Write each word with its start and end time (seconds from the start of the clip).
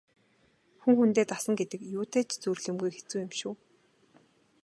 Хүн 0.81 0.93
хүндээ 0.97 1.25
дасна 1.31 1.51
гэдэг 1.59 1.81
юутай 1.97 2.23
ч 2.29 2.31
зүйрлэмгүй 2.41 2.89
хэцүү 2.93 3.19
юм 3.25 3.31
шүү. 3.39 3.53